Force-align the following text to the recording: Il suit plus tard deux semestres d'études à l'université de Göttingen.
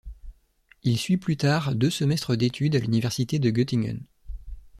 Il 0.81 0.97
suit 0.97 1.17
plus 1.17 1.37
tard 1.37 1.75
deux 1.75 1.91
semestres 1.91 2.35
d'études 2.35 2.75
à 2.75 2.79
l'université 2.79 3.37
de 3.37 3.51
Göttingen. 3.51 4.03